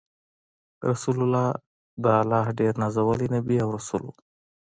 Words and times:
رسول 0.89 1.17
الله 1.23 1.47
ص 1.57 1.59
د 2.03 2.05
الله 2.21 2.45
ډیر 2.59 2.73
نازولی 2.81 3.27
نبی 3.35 3.55
او 3.63 3.69
رسول 3.77 4.01
وو۔ 4.05 4.13